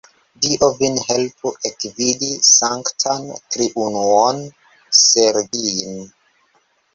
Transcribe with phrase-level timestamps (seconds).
[0.43, 6.01] Dio vin helpu ekvidi Sanktan Triunuon-Sergij'n.